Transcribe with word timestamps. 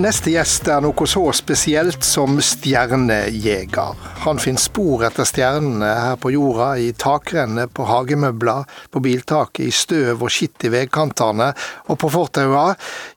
neste 0.00 0.32
gjest 0.32 0.68
er 0.72 0.80
noe 0.84 1.06
så 1.08 1.22
spesielt 1.36 2.04
som 2.06 2.38
stjernejeger. 2.42 3.98
Han 4.24 4.40
finner 4.42 4.62
spor 4.62 5.04
etter 5.06 5.28
stjernene 5.28 5.88
her 5.88 6.18
på 6.20 6.32
jorda, 6.34 6.70
i 6.80 6.92
takrenner, 6.98 7.68
på 7.68 7.86
hagemøbler, 7.88 8.64
på 8.90 9.02
biltaket, 9.04 9.68
i 9.68 9.74
støv 9.74 10.24
og 10.24 10.32
skitt 10.32 10.66
i 10.66 10.72
veikantene 10.72 11.50
og 11.88 11.98
på 12.00 12.10
fortaua. 12.14 12.66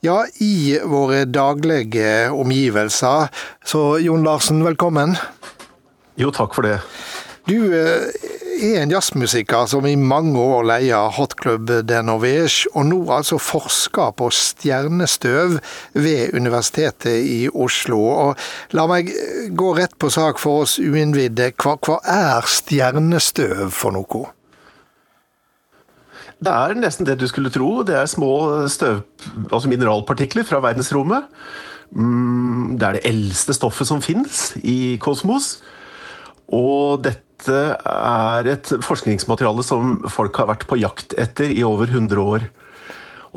Ja, 0.05 0.20
i 0.43 0.77
våre 0.84 1.23
daglige 1.30 2.30
omgivelser. 2.35 3.31
Så 3.65 3.86
Jon 4.04 4.27
Larsen, 4.27 4.63
velkommen. 4.68 5.15
Jo, 6.18 6.34
takk 6.36 6.57
for 6.57 6.68
det. 6.68 6.79
Du 7.47 7.55
eh, 7.71 8.11
er 8.57 8.81
en 8.81 8.91
jazzmusiker 8.91 9.67
som 9.69 9.85
i 9.87 9.95
mange 9.99 10.39
år 10.41 10.65
leier 10.67 11.11
Hot 11.17 11.35
Club 11.39 11.70
de 11.88 11.99
Norvège, 12.05 12.67
og 12.73 12.88
nå 12.89 12.99
altså 13.13 13.38
forsker 13.41 14.15
på 14.17 14.29
stjernestøv 14.34 15.57
ved 15.98 16.34
Universitetet 16.38 17.21
i 17.27 17.38
Oslo. 17.49 17.99
Og 18.29 18.77
la 18.77 18.88
meg 18.89 19.12
gå 19.57 19.73
rett 19.77 19.93
på 20.01 20.09
sak 20.13 20.41
for 20.41 20.65
oss 20.65 20.77
uinnvidde. 20.79 21.51
Hva, 21.62 21.75
hva 21.77 21.99
er 22.01 22.49
stjernestøv 22.49 23.70
for 23.75 23.95
noe? 23.98 24.25
Det 26.37 26.53
er 26.53 26.76
nesten 26.77 27.07
det 27.07 27.17
du 27.21 27.27
skulle 27.29 27.53
tro. 27.53 27.84
Det 27.85 27.95
er 27.98 28.09
små 28.09 28.31
støv, 28.70 29.01
altså 29.51 29.70
mineralpartikler 29.71 30.45
fra 30.48 30.62
verdensrommet. 30.65 31.29
Mm, 31.91 32.76
det 32.77 32.85
er 32.85 32.98
det 32.98 33.07
eldste 33.09 33.55
stoffet 33.55 33.89
som 33.89 34.03
finnes 34.05 34.51
i 34.62 34.98
kosmos. 35.01 35.57
Og 36.53 37.03
dette 37.03 37.27
er 37.46 38.48
et 38.50 38.72
forskningsmateriale 38.82 39.62
som 39.66 40.00
folk 40.09 40.40
har 40.41 40.50
vært 40.50 40.66
på 40.70 40.80
jakt 40.82 41.14
etter 41.22 41.54
i 41.54 41.62
over 41.68 41.91
100 41.91 42.23
år. 42.23 42.48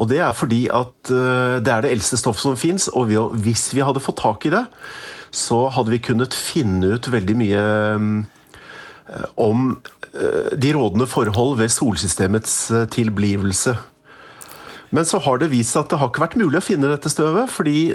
Og 0.00 0.08
det 0.08 0.20
er 0.24 0.36
fordi 0.36 0.64
at 0.72 1.12
eh, 1.12 1.58
det 1.60 1.72
er 1.72 1.84
det 1.84 1.92
eldste 1.94 2.18
stoffet 2.20 2.46
som 2.46 2.58
fins, 2.58 2.88
og 2.88 3.12
hvis 3.44 3.70
vi 3.76 3.84
hadde 3.84 4.02
fått 4.02 4.20
tak 4.22 4.46
i 4.48 4.54
det, 4.54 4.64
så 5.30 5.66
hadde 5.74 5.92
vi 5.92 6.02
kunnet 6.02 6.34
finne 6.34 6.96
ut 6.96 7.10
veldig 7.12 7.36
mye 7.38 7.64
eh, 7.94 9.26
om 9.40 9.74
eh, 10.14 10.52
de 10.56 10.72
rådende 10.76 11.08
forhold 11.10 11.58
ved 11.60 11.72
solsystemets 11.74 12.56
tilblivelse. 12.94 13.76
Men 14.90 15.06
så 15.06 15.20
har 15.22 15.38
det 15.38 15.52
vist 15.52 15.76
seg 15.76 15.84
at 15.84 15.92
det 15.92 16.00
har 16.00 16.10
ikke 16.10 16.24
vært 16.24 16.40
mulig 16.40 16.58
å 16.58 16.66
finne 16.66 16.90
dette 16.90 17.12
støvet, 17.12 17.52
fordi 17.52 17.92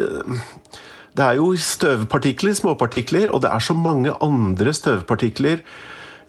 det 1.15 1.25
er 1.25 1.39
jo 1.41 1.49
støvpartikler, 1.59 2.55
småpartikler, 2.55 3.33
og 3.35 3.43
det 3.43 3.51
er 3.51 3.63
så 3.63 3.75
mange 3.75 4.13
andre 4.23 4.71
støvpartikler 4.75 5.65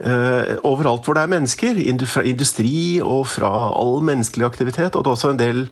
overalt 0.01 1.07
hvor 1.07 1.17
det 1.17 1.23
er 1.25 1.33
mennesker. 1.33 1.79
Fra 2.07 2.25
industri 2.27 3.01
og 3.03 3.27
fra 3.33 3.53
all 3.73 4.03
menneskelig 4.05 4.47
aktivitet. 4.47 4.97
Og 4.97 5.05
det 5.05 5.11
er 5.11 5.17
også 5.17 5.33
en 5.35 5.41
del 5.41 5.63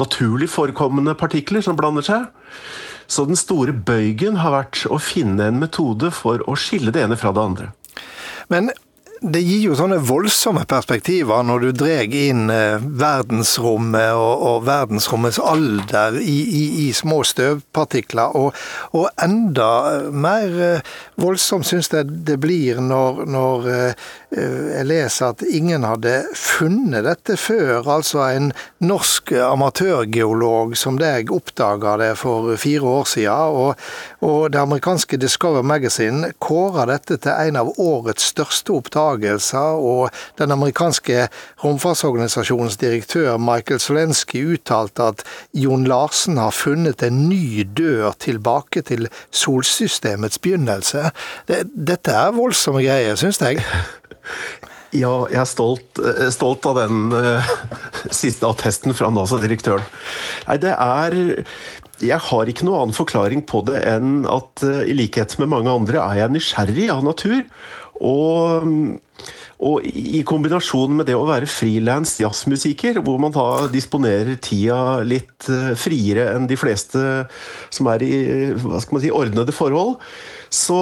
naturlig 0.00 0.48
forekommende 0.52 1.16
partikler 1.18 1.64
som 1.64 1.76
blander 1.78 2.04
seg. 2.06 2.28
Så 3.06 3.24
den 3.26 3.38
store 3.38 3.72
bøygen 3.72 4.40
har 4.42 4.54
vært 4.54 4.82
å 4.90 4.98
finne 5.02 5.48
en 5.48 5.60
metode 5.62 6.10
for 6.14 6.42
å 6.46 6.56
skille 6.58 6.92
det 6.94 7.04
ene 7.06 7.18
fra 7.18 7.32
det 7.34 7.42
andre. 7.42 7.70
Men 8.52 8.70
det 9.20 9.40
gir 9.40 9.62
jo 9.70 9.76
sånne 9.78 9.96
voldsomme 10.04 10.66
perspektiver 10.68 11.44
når 11.46 11.62
du 11.62 11.68
drar 11.80 12.12
inn 12.14 12.50
eh, 12.52 12.82
verdensrommet 13.00 14.12
og, 14.12 14.42
og, 14.44 14.58
verdensrommets 14.66 15.38
alder 15.40 16.18
i, 16.20 16.36
i, 16.44 16.64
i 16.84 16.88
små 16.96 17.22
støvpartikler. 17.24 18.36
Og, 18.36 18.52
og, 18.92 19.08
enda 19.22 19.70
mer 20.12 20.60
eh, 20.68 20.94
voldsomt 21.22 21.66
syns 21.68 21.88
jeg 21.94 22.10
det 22.28 22.36
blir 22.42 22.82
når, 22.84 23.22
når 23.32 23.68
eh, 23.72 24.06
jeg 24.36 24.88
leser 24.90 25.32
at 25.32 25.44
ingen 25.48 25.86
hadde 25.86 26.12
funnet 26.36 27.06
dette 27.06 27.38
før. 27.40 27.86
Altså 27.96 28.20
en 28.26 28.50
norsk 28.84 29.32
amatørgeolog 29.46 30.76
som 30.76 31.00
deg 31.00 31.32
oppdaga 31.32 31.96
det 32.02 32.12
for 32.20 32.52
fire 32.60 32.92
år 33.00 33.08
siden. 33.08 33.56
Og, 33.64 33.86
og 34.26 34.52
det 34.52 34.60
amerikanske 34.60 35.18
Discover 35.22 35.64
Magazine 35.64 36.34
kåra 36.42 36.84
dette 36.90 37.16
til 37.22 37.32
en 37.32 37.62
av 37.62 37.72
årets 37.80 38.28
største 38.34 38.76
oppdagelser, 39.06 39.78
og 39.78 40.10
den 40.38 40.52
amerikanske 40.52 41.28
romfartsorganisasjonens 41.62 42.76
direktør 42.76 43.36
Michael 43.38 43.80
Zelensky 43.80 44.44
uttalte 44.54 45.10
at 45.12 45.24
Jon 45.54 45.86
Larsen 45.86 46.38
har 46.38 46.54
funnet 46.54 47.02
en 47.02 47.28
ny 47.28 47.64
dør 47.76 48.14
tilbake 48.18 48.82
til 48.82 49.08
solsystemets 49.30 50.38
begynnelse. 50.38 51.10
Dette 51.46 52.12
er 52.12 52.36
voldsomme 52.36 52.84
greier, 52.84 53.16
syns 53.16 53.40
jeg. 53.40 53.62
Ja, 54.94 55.26
jeg 55.28 55.40
er 55.42 55.48
stolt, 55.50 55.98
eh, 55.98 56.28
stolt 56.32 56.64
av 56.70 56.78
den 56.78 57.10
uh, 57.12 57.48
siste 58.22 58.46
attesten 58.48 58.94
fra 58.96 59.10
NASA-direktøren. 59.12 59.82
Nei, 60.46 60.56
det 60.62 60.72
er 60.72 61.16
jeg 62.00 62.20
har 62.28 62.48
ikke 62.48 62.64
noen 62.68 62.86
annen 62.86 62.96
forklaring 62.96 63.42
på 63.50 63.62
det 63.66 63.82
enn 63.90 64.22
at 64.30 64.62
uh, 64.64 64.86
i 64.86 64.94
likhet 64.96 65.34
med 65.42 65.50
mange 65.52 65.74
andre 65.74 66.00
er 66.00 66.22
jeg 66.22 66.36
nysgjerrig 66.36 66.88
av 66.94 67.02
natur. 67.04 67.42
Og, 68.04 68.68
og 69.66 69.86
i 69.88 70.22
kombinasjon 70.28 70.98
med 70.98 71.08
det 71.08 71.16
å 71.16 71.26
være 71.28 71.48
frilans 71.50 72.16
jazzmusiker, 72.20 73.00
hvor 73.04 73.20
man 73.22 73.34
da 73.34 73.66
disponerer 73.72 74.38
tida 74.42 75.02
litt 75.06 75.48
uh, 75.48 75.72
friere 75.78 76.30
enn 76.34 76.48
de 76.50 76.58
fleste 76.60 77.02
som 77.72 77.92
er 77.92 78.04
i 78.04 78.16
hva 78.60 78.82
skal 78.82 78.98
man 78.98 79.06
si, 79.06 79.12
ordnede 79.14 79.56
forhold, 79.56 79.96
så, 80.52 80.78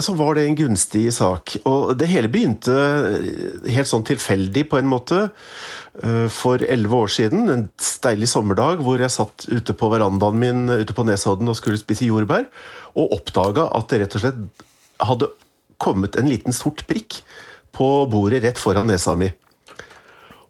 så, 0.00 0.14
var 0.16 0.36
det 0.36 0.46
en 0.48 0.58
gunstig 0.58 1.06
sak. 1.14 1.58
Og 1.68 1.92
det 2.00 2.08
hele 2.08 2.30
begynte 2.32 2.74
helt 3.68 3.90
sånn 3.90 4.06
tilfeldig, 4.06 4.64
på 4.70 4.80
en 4.80 4.88
måte. 4.90 5.26
Eh, 6.02 6.26
for 6.32 6.58
elleve 6.58 7.04
år 7.04 7.12
siden, 7.12 7.46
en 7.52 7.68
deilig 8.02 8.28
sommerdag, 8.32 8.82
hvor 8.82 8.98
jeg 8.98 9.14
satt 9.14 9.46
ute 9.46 9.76
på 9.78 9.90
verandaen 9.92 10.40
min 10.40 10.64
ute 10.72 10.96
på 10.96 11.04
Nesodden 11.06 11.50
og 11.50 11.58
skulle 11.60 11.78
spise 11.78 12.08
jordbær, 12.08 12.48
og 12.98 13.14
oppdaga 13.14 13.68
at 13.78 13.92
det 13.92 14.02
rett 14.02 14.16
og 14.18 14.24
slett 14.24 14.64
hadde 15.04 15.30
kommet 15.82 16.18
en 16.20 16.28
liten 16.30 16.54
sort 16.56 16.84
prikk 16.88 17.20
på 17.74 17.88
bordet 18.10 18.44
rett 18.44 18.60
foran 18.60 18.88
nesa 18.90 19.16
mi. 19.18 19.30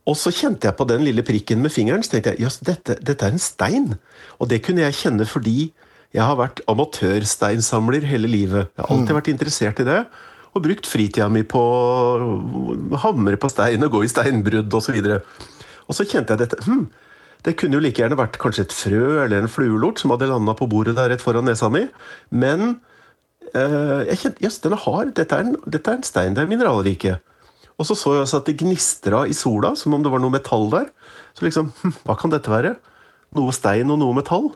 Og 0.04 0.18
så 0.20 0.32
kjente 0.34 0.68
jeg 0.68 0.76
på 0.76 0.84
den 0.88 1.04
lille 1.06 1.24
prikken 1.24 1.62
med 1.64 1.72
fingeren, 1.72 2.04
så 2.04 2.12
tenkte 2.12 2.34
jeg 2.34 2.44
jøss, 2.44 2.60
dette, 2.66 2.98
dette, 3.00 3.24
er 3.24 3.32
en 3.32 3.40
stein. 3.40 3.94
Og 4.36 4.50
det 4.50 4.60
kunne 4.66 4.84
jeg 4.84 4.98
kjenne 5.00 5.24
fordi 5.28 5.70
jeg 6.14 6.22
har 6.22 6.36
vært 6.38 6.60
amatørsteinsamler 6.70 8.04
hele 8.06 8.28
livet. 8.30 8.68
Jeg 8.76 8.84
har 8.84 8.92
alltid 8.92 9.14
mm. 9.14 9.18
vært 9.18 9.32
interessert 9.32 9.80
i 9.80 9.88
det 9.88 10.04
og 10.54 10.62
brukt 10.62 10.86
fritida 10.86 11.26
mi 11.32 11.42
på 11.46 11.60
å 11.60 12.98
hamre 13.02 13.38
på 13.40 13.50
stein 13.50 13.82
og 13.82 13.96
gå 13.96 14.04
i 14.06 14.10
steinbrudd 14.10 14.76
osv. 14.78 15.00
Og, 15.02 15.40
og 15.88 15.96
så 15.98 16.06
kjente 16.06 16.34
jeg 16.34 16.44
dette 16.44 16.60
hm, 16.62 16.84
Det 17.44 17.56
kunne 17.58 17.76
jo 17.76 17.82
like 17.82 18.00
gjerne 18.00 18.18
vært 18.20 18.38
kanskje 18.40 18.68
et 18.68 18.76
frø 18.76 19.24
eller 19.24 19.42
en 19.42 19.50
fluelort 19.50 19.98
som 20.00 20.14
hadde 20.14 20.30
landa 20.30 20.54
på 20.56 20.68
bordet 20.70 20.94
der 20.96 21.10
rett 21.10 21.24
foran 21.24 21.48
nesa 21.48 21.68
mi. 21.72 21.88
Men 22.30 22.78
jeg 23.54 24.20
kjente 24.20 24.44
jøss, 24.44 24.58
den 24.64 24.74
er 24.76 24.82
hard. 24.84 25.14
Dette 25.18 25.38
er, 25.38 25.46
en, 25.46 25.56
dette 25.70 25.90
er 25.90 26.00
en 26.00 26.06
stein. 26.06 26.34
Det 26.34 26.42
er 26.42 26.50
mineralrike. 26.50 27.18
Og 27.78 27.88
så 27.88 27.96
så 27.98 28.14
jeg 28.14 28.24
også 28.24 28.42
at 28.42 28.50
det 28.50 28.58
gnistra 28.60 29.24
i 29.30 29.34
sola, 29.34 29.74
som 29.78 29.94
om 29.94 30.02
det 30.02 30.12
var 30.12 30.22
noe 30.22 30.34
metall 30.34 30.68
der. 30.72 30.90
Så 31.34 31.46
liksom, 31.46 31.72
hm, 31.80 31.96
hva 32.06 32.18
kan 32.18 32.34
dette 32.34 32.50
være? 32.50 32.76
Noe 33.34 33.54
stein 33.54 33.90
og 33.90 33.98
noe 34.02 34.14
metall? 34.16 34.52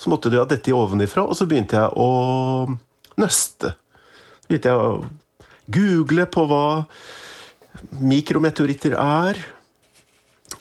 Så 0.00 0.12
måtte 0.12 0.32
du 0.32 0.38
ha 0.40 0.46
dette 0.48 0.72
ovenifra, 0.72 1.26
og 1.28 1.36
så 1.36 1.44
begynte 1.48 1.76
jeg 1.76 1.92
å 2.00 2.70
nøste 3.20 3.74
begynte 4.50 4.72
jeg 4.72 4.82
å 4.82 5.06
google 5.70 6.26
på 6.26 6.44
hva 6.50 6.66
mikrometeoritter 8.02 8.96
er. 8.98 9.38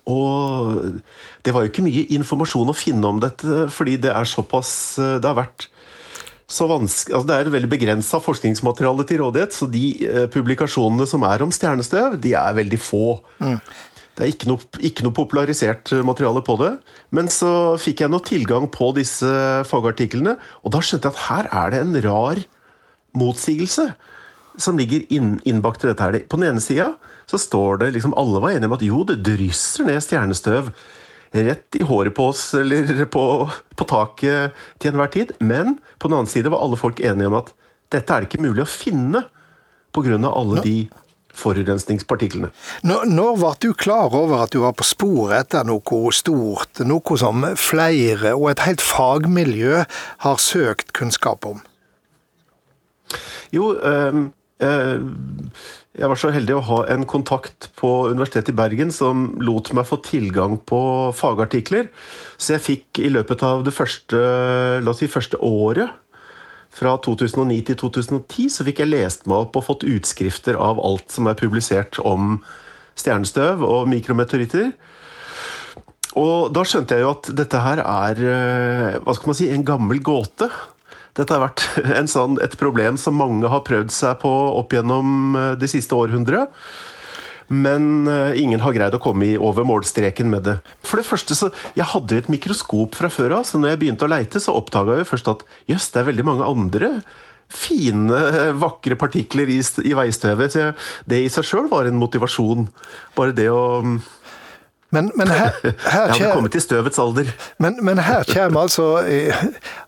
Og 0.09 1.01
det 1.45 1.53
var 1.53 1.65
jo 1.65 1.71
ikke 1.71 1.85
mye 1.85 2.05
informasjon 2.13 2.69
å 2.69 2.77
finne 2.77 3.09
om 3.09 3.21
dette, 3.21 3.65
fordi 3.73 3.97
det 4.05 4.13
er 4.13 4.29
såpass 4.29 4.71
Det 4.97 5.25
har 5.25 5.37
vært 5.37 5.67
så 6.49 6.65
vanskelig 6.69 7.13
altså 7.13 7.29
Det 7.29 7.35
er 7.37 7.51
veldig 7.53 7.69
begrensa 7.69 8.19
forskningsmateriale 8.23 9.05
til 9.07 9.21
rådighet, 9.21 9.53
så 9.53 9.67
de 9.69 9.85
eh, 10.07 10.25
publikasjonene 10.33 11.05
som 11.09 11.23
er 11.27 11.45
om 11.45 11.53
stjernestøv, 11.53 12.17
de 12.21 12.33
er 12.37 12.57
veldig 12.57 12.79
få. 12.81 13.19
Mm. 13.37 13.59
Det 14.17 14.25
er 14.25 14.31
ikke 14.33 14.49
noe, 14.49 14.69
ikke 14.83 15.05
noe, 15.05 15.15
popularisert 15.15 15.93
materiale 16.03 16.41
på 16.43 16.57
det. 16.59 16.73
Men 17.15 17.29
så 17.31 17.77
fikk 17.79 18.03
jeg 18.03 18.11
nå 18.11 18.19
tilgang 18.25 18.65
på 18.73 18.89
disse 18.97 19.29
fagartiklene, 19.69 20.35
og 20.65 20.73
da 20.75 20.81
skjønte 20.83 21.07
jeg 21.07 21.15
at 21.15 21.27
her 21.29 21.51
er 21.61 21.75
det 21.75 21.83
en 21.85 21.99
rar 22.03 22.41
motsigelse 23.15 23.91
som 24.59 24.77
ligger 24.77 25.05
inn, 25.13 25.37
innbakt 25.47 25.85
i 25.85 25.91
dette. 25.91 26.03
her. 26.03 26.25
På 26.27 26.41
den 26.41 26.49
ene 26.49 26.63
sida 26.63 26.91
så 27.29 27.39
står 27.39 27.83
det 27.83 27.93
liksom 27.95 28.15
Alle 28.17 28.41
var 28.41 28.51
enige 28.55 28.67
om 28.67 28.75
at 28.75 28.83
jo, 28.83 29.03
det 29.07 29.21
drysser 29.23 29.85
ned 29.87 30.01
stjernestøv 30.03 30.73
rett 31.31 31.75
i 31.77 31.83
håret 31.85 32.15
på 32.15 32.29
oss 32.31 32.53
eller 32.57 33.05
på, 33.05 33.25
på 33.75 33.89
taket 33.89 34.55
til 34.81 34.93
enhver 34.93 35.11
tid. 35.13 35.35
Men 35.39 35.77
på 35.99 36.09
den 36.09 36.19
annen 36.19 36.31
side 36.31 36.51
var 36.51 36.63
alle 36.63 36.79
folk 36.79 37.01
enige 37.01 37.29
om 37.29 37.37
at 37.41 37.53
dette 37.93 38.13
er 38.13 38.23
det 38.23 38.29
ikke 38.29 38.45
mulig 38.45 38.65
å 38.65 38.69
finne 38.69 39.25
pga. 39.93 40.17
alle 40.29 40.61
de 40.65 40.79
forurensningspartiklene. 41.39 42.49
Når, 42.83 43.05
når 43.09 43.37
ble 43.39 43.51
du 43.63 43.69
klar 43.77 44.13
over 44.15 44.43
at 44.43 44.53
du 44.53 44.61
var 44.63 44.75
på 44.77 44.85
sporet 44.87 45.45
etter 45.45 45.67
noe 45.67 46.13
stort, 46.15 46.81
noe 46.85 47.19
som 47.21 47.45
flere 47.59 48.35
og 48.35 48.49
et 48.51 48.65
helt 48.65 48.83
fagmiljø 48.83 49.83
har 50.25 50.41
søkt 50.43 50.93
kunnskap 50.97 51.47
om? 51.47 51.61
Jo, 53.55 53.71
um, 53.81 54.27
jeg 54.59 56.09
var 56.11 56.19
så 56.19 56.33
heldig 56.35 56.57
å 56.57 56.65
ha 56.67 56.79
en 56.91 57.05
kontakt 57.07 57.69
på 57.79 57.89
Universitetet 58.11 58.51
i 58.51 58.57
Bergen 58.57 58.91
som 58.91 59.29
lot 59.39 59.71
meg 59.75 59.87
få 59.87 60.01
tilgang 60.03 60.57
på 60.67 60.81
fagartikler. 61.15 61.87
Så 62.37 62.57
jeg 62.57 62.65
fikk 62.65 63.01
i 63.03 63.11
løpet 63.13 63.43
av 63.47 63.63
det 63.67 63.75
første, 63.75 64.19
la 64.83 64.91
oss 64.91 64.99
si, 65.03 65.07
første 65.11 65.39
året, 65.39 65.95
fra 66.69 66.93
2009 67.01 67.63
til 67.71 67.77
2010, 67.81 68.49
så 68.53 68.65
fikk 68.67 68.83
jeg 68.83 68.91
lest 68.91 69.25
meg 69.27 69.47
opp 69.47 69.57
og 69.57 69.65
fått 69.71 69.87
utskrifter 69.89 70.59
av 70.59 70.79
alt 70.83 71.09
som 71.11 71.27
er 71.27 71.39
publisert 71.39 71.97
om 72.05 72.37
stjernestøv 72.99 73.63
og 73.65 73.87
mikrometeoritter. 73.89 74.71
Og 76.19 76.49
da 76.53 76.65
skjønte 76.65 76.97
jeg 76.97 77.05
jo 77.05 77.13
at 77.13 77.29
dette 77.37 77.61
her 77.63 77.81
er 77.83 78.21
eh, 78.25 78.99
hva 79.03 79.15
skal 79.15 79.31
man 79.31 79.37
si, 79.37 79.49
en 79.53 79.65
gammel 79.65 80.01
gåte. 80.03 80.49
Dette 81.19 81.35
har 81.35 81.43
vært 81.43 81.65
sånn, 82.15 82.39
et 82.43 82.55
problem 82.59 82.99
som 82.99 83.17
mange 83.19 83.49
har 83.51 83.65
prøvd 83.67 83.91
seg 83.93 84.21
på 84.23 84.31
opp 84.59 84.75
gjennom 84.75 85.35
eh, 85.35 85.51
det 85.59 85.71
siste 85.71 85.97
århundret. 85.97 86.53
Men 87.49 88.07
eh, 88.07 88.37
ingen 88.39 88.61
har 88.61 88.75
greid 88.75 88.95
å 88.95 89.01
komme 89.01 89.31
over 89.41 89.65
målstreken 89.67 90.29
med 90.31 90.45
det. 90.47 90.59
For 90.85 91.01
det 91.01 91.07
første 91.09 91.35
så, 91.35 91.49
Jeg 91.75 91.89
hadde 91.93 92.21
et 92.21 92.29
mikroskop 92.31 92.95
fra 92.99 93.09
før 93.11 93.39
av, 93.39 93.47
så 93.49 93.59
når 93.59 93.73
jeg 93.73 93.81
begynte 93.83 94.05
å 94.05 94.13
leite, 94.13 94.41
så 94.41 94.55
oppdaga 94.57 94.99
jeg 94.99 95.09
først 95.09 95.33
at 95.33 95.43
jøss, 95.71 95.89
det 95.93 96.03
er 96.03 96.11
veldig 96.11 96.27
mange 96.29 96.47
andre 96.47 96.93
fine, 97.49 98.21
vakre 98.63 98.95
partikler 98.99 99.49
i, 99.49 99.59
i 99.59 99.95
veistøvet. 99.97 100.53
Så 100.53 100.69
det 101.09 101.23
i 101.25 101.33
seg 101.33 101.47
sjøl 101.49 101.69
var 101.71 101.89
en 101.89 101.99
motivasjon. 101.99 102.69
Bare 103.17 103.35
det 103.35 103.49
å 103.51 103.81
men, 104.89 105.11
men 105.15 105.29
her, 105.29 105.53
her 105.63 106.07
Jeg 106.09 106.15
hadde 106.17 106.29
kommet 106.33 106.53
til 106.55 106.63
støvets 106.63 106.99
alder. 107.01 107.29
Men, 107.61 107.77
men 107.85 107.99
her 108.01 108.25
kommer 108.25 108.65
altså 108.65 108.87
eh, 109.05 109.43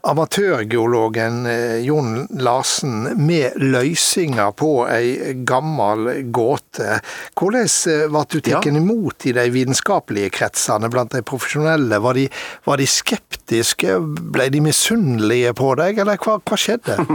amatørgeologen 0.05 1.39
eh, 1.49 1.77
Jon 1.87 2.27
Larsen 2.37 3.07
med 3.17 3.57
løsninger 3.61 4.53
på 4.61 4.71
ei 4.93 5.33
gammel 5.47 6.11
gåte. 6.33 6.99
Hvordan 7.33 7.65
eh, 7.65 8.05
ble 8.13 8.25
du 8.29 8.37
tatt 8.45 8.69
ja. 8.69 8.75
imot 8.77 9.25
i 9.25 9.33
de 9.37 9.47
vitenskapelige 9.55 10.33
kretsene 10.37 10.91
blant 10.93 11.17
de 11.17 11.23
profesjonelle? 11.25 11.97
Var 12.05 12.19
de, 12.19 12.27
var 12.69 12.81
de 12.81 12.89
skeptiske? 12.89 13.97
Ble 14.35 14.51
de 14.53 14.61
misunnelige 14.61 15.55
på 15.57 15.73
deg, 15.81 16.03
eller 16.05 16.21
hva, 16.21 16.37
hva 16.45 16.59
skjedde? 16.61 16.99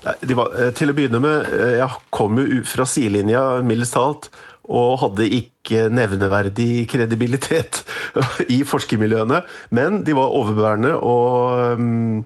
Var, 0.00 0.54
til 0.78 0.88
å 0.88 0.94
begynne 0.96 1.18
med, 1.20 1.50
jeg 1.76 1.98
kom 2.14 2.38
jo 2.40 2.62
fra 2.64 2.86
sidelinja, 2.88 3.42
mildest 3.66 3.92
talt 3.92 4.30
og 4.70 5.00
hadde 5.02 5.26
ikke 5.26 5.49
nevneverdig 5.68 6.88
kredibilitet 6.90 7.82
i 8.56 8.62
forskermiljøene. 8.66 9.42
Men 9.76 10.02
de 10.06 10.16
var 10.16 10.34
overbærende, 10.36 10.94
og 10.96 11.76
um, 11.78 12.22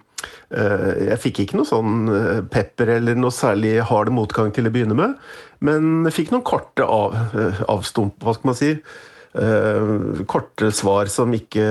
jeg 0.54 1.18
fikk 1.20 1.42
ikke 1.42 1.58
noe 1.58 1.68
sånn 1.68 2.04
eh, 2.08 2.38
pepper 2.48 2.94
eller 2.96 3.18
noe 3.18 3.34
særlig 3.34 3.74
hard 3.84 4.12
motgang 4.14 4.52
til 4.54 4.68
å 4.68 4.72
begynne 4.72 4.96
med. 4.96 5.16
Men 5.64 6.04
jeg 6.08 6.16
fikk 6.20 6.30
noen 6.32 6.44
korte 6.46 6.86
av, 6.86 7.16
eh, 7.34 7.64
avstump, 7.68 8.16
hva 8.22 8.36
skal 8.36 8.52
man 8.52 8.58
si. 8.58 8.76
Korte 10.30 10.68
svar 10.70 11.08
som 11.10 11.32
ikke 11.34 11.64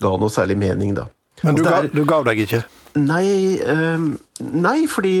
ga 0.00 0.12
noe 0.16 0.32
særlig 0.32 0.56
mening, 0.56 0.94
da. 0.96 1.04
Men 1.44 1.58
du, 1.58 1.60
ga, 1.66 1.82
du 1.92 2.00
gav 2.08 2.24
deg 2.24 2.40
ikke? 2.46 2.62
Nei, 2.96 3.60
nei, 4.40 4.78
fordi 4.88 5.12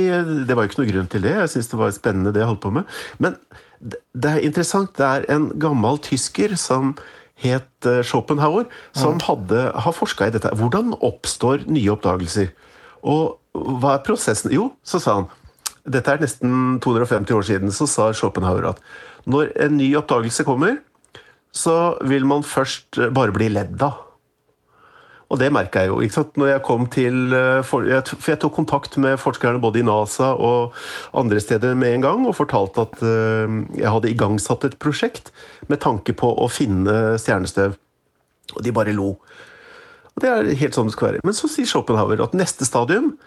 det 0.48 0.56
var 0.56 0.64
jo 0.64 0.70
ikke 0.70 0.80
noe 0.80 0.88
grunn 0.94 1.10
til 1.12 1.26
det. 1.26 1.34
Jeg 1.42 1.52
syntes 1.52 1.68
det 1.74 1.80
var 1.82 1.92
spennende 1.92 2.32
det 2.32 2.40
jeg 2.40 2.48
holdt 2.54 2.62
på 2.64 2.72
med. 2.78 2.88
Men 3.20 3.36
det 3.80 4.30
er 4.30 4.44
interessant. 4.46 4.94
Det 4.96 5.06
er 5.06 5.26
en 5.32 5.50
gammel 5.60 6.00
tysker 6.04 6.56
som 6.60 6.94
het 7.42 7.88
eh, 7.88 8.02
Schopenhauer, 8.06 8.68
som 8.96 9.20
hadde, 9.24 9.66
har 9.76 9.96
forska 9.96 10.28
i 10.28 10.34
dette. 10.34 10.52
Hvordan 10.56 10.94
oppstår 11.04 11.66
nye 11.68 11.92
oppdagelser? 11.92 12.52
Og 13.06 13.36
hva 13.56 13.96
er 13.96 14.06
prosessen? 14.06 14.54
Jo, 14.54 14.70
så 14.86 15.02
sa 15.02 15.20
han 15.20 15.28
Dette 15.86 16.10
er 16.10 16.18
nesten 16.18 16.80
250 16.82 17.36
år 17.36 17.44
siden. 17.46 17.70
Så 17.70 17.86
sa 17.86 18.08
Schopenhauer 18.10 18.72
at 18.72 18.80
når 19.30 19.52
en 19.62 19.76
ny 19.78 19.92
oppdagelse 19.98 20.42
kommer, 20.46 20.80
så 21.54 21.94
vil 22.02 22.26
man 22.26 22.42
først 22.42 22.98
bare 23.14 23.34
bli 23.34 23.52
ledd 23.52 23.78
av. 23.86 24.00
Og 25.26 25.40
det 25.40 25.48
merka 25.50 25.82
jeg 25.82 25.90
jo. 25.90 25.98
ikke 26.04 26.14
sant? 26.20 26.36
Når 26.38 26.50
jeg 26.52 26.62
kom 26.66 26.86
til, 26.86 27.16
eh, 27.34 27.62
For 27.66 27.82
jeg 27.82 28.38
tok 28.40 28.54
kontakt 28.54 28.96
med 28.96 29.18
forskerne 29.18 29.60
både 29.60 29.80
i 29.80 29.86
NASA 29.86 30.34
og 30.34 30.72
andre 31.14 31.40
steder 31.40 31.74
med 31.74 31.94
en 31.94 32.00
gang 32.00 32.26
og 32.26 32.36
fortalte 32.36 32.86
at 32.86 33.02
eh, 33.02 33.56
jeg 33.82 33.90
hadde 33.90 34.10
igangsatt 34.12 34.64
et 34.64 34.78
prosjekt 34.78 35.32
med 35.68 35.80
tanke 35.82 36.14
på 36.14 36.30
å 36.30 36.46
finne 36.48 37.18
stjernestøv. 37.18 37.74
Og 38.54 38.62
de 38.62 38.72
bare 38.72 38.94
lo. 38.94 39.16
Og 40.14 40.22
Det 40.22 40.30
er 40.30 40.54
helt 40.62 40.74
sånn 40.74 40.86
det 40.86 40.94
skal 40.94 41.10
være. 41.10 41.24
Men 41.24 41.34
så 41.34 41.50
sier 41.50 41.66
Schopenhauer 41.66 42.22
at 42.22 42.32
neste 42.32 42.64
stadium, 42.64 43.18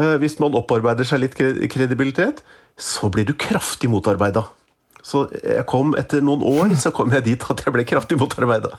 eh, 0.00 0.16
hvis 0.16 0.40
man 0.40 0.56
opparbeider 0.56 1.04
seg 1.04 1.20
litt 1.20 1.36
kredibilitet, 1.36 2.40
så 2.78 3.10
blir 3.12 3.26
du 3.26 3.34
kraftig 3.34 3.90
motarbeida. 3.92 4.48
Så 5.06 5.28
jeg 5.44 5.66
kom 5.68 5.94
etter 5.94 6.24
noen 6.24 6.42
år 6.42 6.74
så 6.80 6.90
kom 6.90 7.12
jeg 7.14 7.24
dit 7.28 7.44
at 7.44 7.62
jeg 7.62 7.74
ble 7.74 7.84
kraftig 7.84 8.18
motarbeida. 8.18 8.72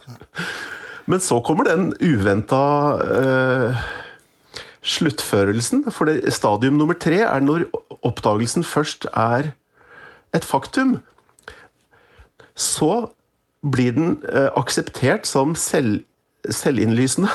Men 1.08 1.24
så 1.24 1.40
kommer 1.40 1.68
den 1.68 1.94
uventa 2.04 2.64
eh, 3.08 3.86
sluttførelsen. 4.84 5.86
For 5.92 6.10
det, 6.10 6.34
stadium 6.36 6.80
nummer 6.80 6.98
tre 7.00 7.22
er 7.24 7.44
når 7.44 7.68
oppdagelsen 8.04 8.68
først 8.68 9.08
er 9.14 9.54
et 10.36 10.46
faktum. 10.46 10.98
Så 12.58 13.08
blir 13.72 13.96
den 13.96 14.18
eh, 14.28 14.50
akseptert 14.60 15.28
som 15.28 15.56
selv, 15.56 16.04
selvinnlysende. 16.50 17.32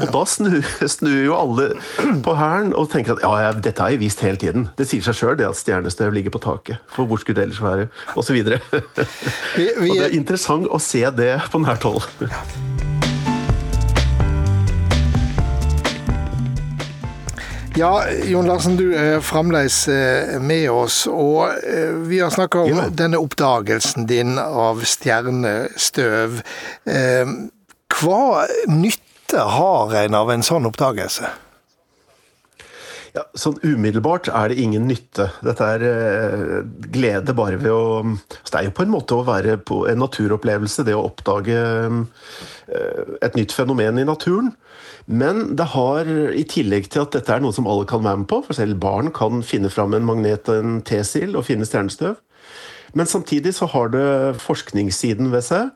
Og 0.00 0.12
da 0.12 0.22
snur, 0.28 0.60
snur, 0.96 1.16
jo 1.24 1.36
alle 1.40 1.68
på 2.24 2.36
hælen 2.36 2.72
og 2.76 2.90
tenker 2.92 3.16
at 3.16 3.24
ja, 3.24 3.32
ja, 3.46 3.50
dette 3.56 3.82
har 3.82 3.94
jeg 3.94 4.04
vist 4.04 4.22
hele 4.24 4.40
tiden. 4.40 4.68
Det 4.78 4.88
sier 4.88 5.04
seg 5.04 5.18
sjøl 5.18 5.44
at 5.48 5.58
stjernestøv 5.58 6.14
ligger 6.16 6.36
på 6.36 6.44
taket. 6.44 6.84
For 6.92 7.08
hvor 7.08 7.20
skulle 7.22 7.40
det 7.40 7.48
ellers 7.48 7.64
være? 7.64 7.90
Og 8.14 8.24
så 8.24 8.36
videre. 8.36 8.60
Og 8.76 9.92
det 9.92 10.08
er 10.08 10.16
interessant 10.16 10.68
å 10.68 10.80
se 10.82 11.04
det 11.16 11.34
på 11.52 11.64
nært 11.64 11.88
hold. 11.88 12.08
Ja, 17.76 18.04
Jon 18.24 18.46
Larsen, 18.48 18.76
du 18.76 18.94
er 18.96 19.18
fremdeles 19.20 19.82
eh, 19.92 20.38
med 20.40 20.70
oss. 20.72 21.02
Og 21.12 21.50
eh, 21.60 21.92
vi 22.08 22.22
har 22.24 22.32
snakka 22.32 22.62
om 22.64 22.70
ja. 22.72 22.86
denne 22.88 23.20
oppdagelsen 23.20 24.06
din 24.08 24.38
av 24.40 24.80
stjernestøv. 24.80 26.38
Eh, 26.88 27.34
hva 28.00 28.22
nytte 28.72 29.44
har 29.58 29.92
en 30.06 30.16
av 30.16 30.32
en 30.32 30.46
sånn 30.46 30.70
oppdagelse? 30.70 31.28
Ja, 33.16 33.22
sånn 33.38 33.56
Umiddelbart 33.64 34.28
er 34.28 34.50
det 34.52 34.58
ingen 34.60 34.84
nytte. 34.90 35.30
Dette 35.44 35.68
er 35.76 35.84
eh, 35.88 36.56
glede 36.92 37.32
bare 37.36 37.56
ved 37.62 37.72
å 37.72 37.84
altså 38.04 38.50
Det 38.50 38.58
er 38.58 38.66
jo 38.66 38.74
på 38.76 38.84
en 38.84 38.92
måte 38.92 39.16
å 39.16 39.24
være 39.24 39.56
på 39.64 39.86
en 39.88 40.02
naturopplevelse, 40.02 40.84
det 40.84 40.96
å 40.96 41.06
oppdage 41.08 41.56
eh, 41.56 43.16
et 43.24 43.38
nytt 43.38 43.56
fenomen 43.56 44.02
i 44.02 44.04
naturen. 44.04 44.52
Men 45.06 45.54
det 45.56 45.70
har, 45.72 46.10
i 46.34 46.44
tillegg 46.50 46.90
til 46.92 47.06
at 47.06 47.16
dette 47.16 47.32
er 47.32 47.40
noe 47.40 47.56
som 47.56 47.68
alle 47.70 47.88
kan 47.88 48.04
være 48.04 48.20
med 48.24 48.28
på, 48.28 48.42
for 48.44 48.58
selv 48.58 48.80
barn 48.82 49.08
kan 49.16 49.40
finne 49.46 49.70
fram 49.72 49.96
en 49.96 50.04
magnet 50.04 50.50
og 50.52 50.60
en 50.60 50.80
T-sil 50.84 51.38
og 51.38 51.46
finne 51.48 51.68
stjernestøv, 51.68 52.18
men 52.96 53.08
samtidig 53.08 53.54
så 53.56 53.68
har 53.70 53.92
det 53.92 54.08
forskningssiden 54.42 55.30
ved 55.32 55.44
seg. 55.46 55.70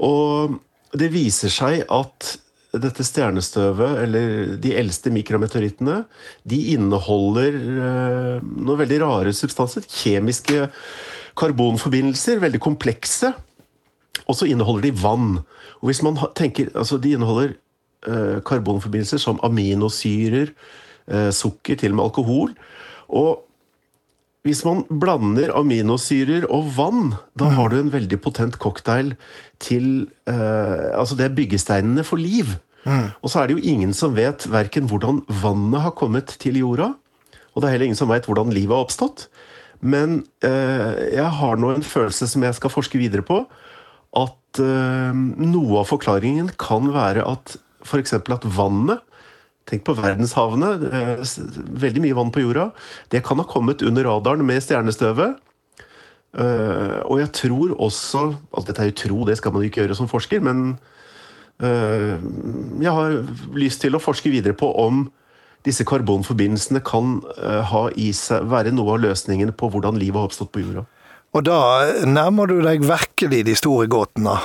Og 0.00 0.56
det 0.96 1.10
viser 1.12 1.52
seg 1.52 1.84
at 1.92 2.36
dette 2.72 3.04
stjernestøvet, 3.06 4.02
eller 4.04 4.34
de 4.62 4.74
eldste 4.78 5.10
mikrometeorittene, 5.14 6.04
de 6.46 6.60
inneholder 6.74 7.56
uh, 7.56 8.36
noen 8.44 8.82
veldig 8.84 9.00
rare 9.02 9.32
substanser. 9.34 9.86
Kjemiske 9.90 10.68
karbonforbindelser, 11.40 12.42
veldig 12.42 12.60
komplekse. 12.62 13.32
Og 14.26 14.36
så 14.38 14.46
inneholder 14.50 14.86
de 14.90 15.02
vann. 15.02 15.40
Og 15.80 15.90
hvis 15.90 16.04
man 16.06 16.18
tenker, 16.38 16.70
altså 16.78 17.00
De 17.02 17.16
inneholder 17.16 17.56
Eh, 18.08 18.38
karbonforbindelser 18.48 19.18
som 19.20 19.40
aminosyrer, 19.44 20.54
eh, 21.06 21.30
sukker, 21.30 21.76
til 21.76 21.92
og 21.92 21.96
med 21.96 22.04
alkohol. 22.04 22.54
Og 23.08 23.44
hvis 24.46 24.62
man 24.64 24.86
blander 24.88 25.52
aminosyrer 25.52 26.46
og 26.48 26.70
vann, 26.78 27.12
da 27.36 27.50
mm. 27.50 27.54
har 27.58 27.70
du 27.70 27.76
en 27.76 27.92
veldig 27.92 28.18
potent 28.24 28.56
cocktail 28.62 29.12
til 29.60 30.08
eh, 30.30 30.88
Altså 30.96 31.18
det 31.18 31.26
er 31.26 31.36
byggesteinene 31.36 32.04
for 32.08 32.20
liv. 32.20 32.54
Mm. 32.88 33.12
Og 33.20 33.28
så 33.28 33.42
er 33.42 33.50
det 33.50 33.58
jo 33.58 33.72
ingen 33.74 33.92
som 33.96 34.16
vet 34.16 34.46
verken 34.48 34.88
hvordan 34.88 35.20
vannet 35.42 35.84
har 35.84 35.96
kommet 35.98 36.32
til 36.40 36.56
jorda, 36.56 36.94
og 37.52 37.60
det 37.60 37.68
er 37.68 37.74
heller 37.74 37.90
ingen 37.90 37.98
som 37.98 38.08
vet 38.08 38.24
hvordan 38.28 38.54
livet 38.56 38.72
har 38.72 38.86
oppstått. 38.86 39.26
Men 39.80 40.22
eh, 40.44 41.16
jeg 41.16 41.28
har 41.40 41.60
nå 41.60 41.74
en 41.74 41.84
følelse 41.84 42.28
som 42.30 42.44
jeg 42.44 42.56
skal 42.56 42.72
forske 42.72 43.00
videre 43.00 43.24
på, 43.26 43.42
at 44.16 44.60
eh, 44.62 45.20
noe 45.44 45.82
av 45.82 45.88
forklaringen 45.90 46.52
kan 46.60 46.88
være 46.94 47.24
at 47.28 47.58
f.eks. 47.84 48.16
at 48.16 48.48
vannet 48.56 49.04
Tenk 49.70 49.84
på 49.86 49.94
verdenshavene. 49.98 50.72
Veldig 51.84 52.02
mye 52.02 52.16
vann 52.18 52.32
på 52.34 52.42
jorda. 52.42 52.70
Det 53.12 53.22
kan 53.26 53.38
ha 53.38 53.46
kommet 53.46 53.84
under 53.86 54.08
radaren 54.08 54.42
med 54.46 54.62
stjernestøvet. 54.64 55.38
Eh, 56.30 56.98
og 57.06 57.18
jeg 57.18 57.32
tror 57.34 57.72
også 57.82 58.20
altså 58.54 58.66
Dette 58.68 58.84
er 58.84 58.90
jo 58.92 58.98
tro, 59.00 59.16
det 59.26 59.34
skal 59.40 59.50
man 59.50 59.64
jo 59.64 59.70
ikke 59.70 59.80
gjøre 59.82 59.96
som 59.98 60.06
forsker, 60.06 60.38
men 60.46 60.76
eh, 61.58 62.20
jeg 62.78 62.92
har 62.94 63.16
lyst 63.58 63.82
til 63.82 63.98
å 63.98 64.02
forske 64.02 64.30
videre 64.30 64.54
på 64.54 64.68
om 64.78 65.08
disse 65.66 65.82
karbonforbindelsene 65.84 66.80
kan 66.86 67.18
ha 67.68 67.82
i 68.00 68.06
seg, 68.16 68.46
være 68.48 68.70
noe 68.72 68.94
av 68.94 69.02
løsningen 69.02 69.50
på 69.52 69.68
hvordan 69.74 69.98
livet 70.00 70.16
har 70.16 70.30
oppstått 70.30 70.54
på 70.54 70.62
jorda. 70.62 70.86
Og 71.36 71.44
da 71.44 71.58
nærmer 72.08 72.48
du 72.48 72.62
deg 72.64 72.86
virkelig 72.86 73.42
de 73.46 73.56
store 73.58 73.84
gåtene? 73.90 74.38